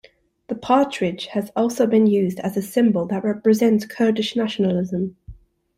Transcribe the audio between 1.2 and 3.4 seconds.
has also been used as a symbol that